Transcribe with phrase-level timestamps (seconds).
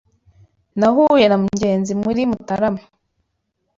[0.79, 2.81] Nahuye na Ngenzi muri Mutarama.